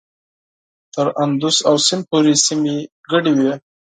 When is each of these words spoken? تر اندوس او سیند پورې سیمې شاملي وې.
تر 0.93 1.07
اندوس 1.23 1.57
او 1.67 1.75
سیند 1.85 2.03
پورې 2.09 2.33
سیمې 2.45 2.75
شاملي 3.09 3.31
وې. 3.37 3.53